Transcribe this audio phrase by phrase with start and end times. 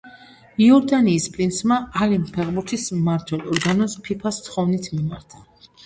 [0.67, 5.49] იორდანიის პრინცმა ალიმ ფეხბურთის მმართველ ორგანოს ფიფას თხოვნით მიმართა.